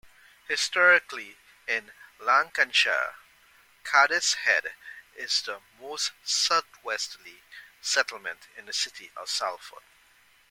[0.47, 3.17] Historically in Lancashire,
[3.83, 4.73] Cadishead
[5.13, 7.43] is the most southwesterly
[7.81, 9.83] settlement in the city of Salford.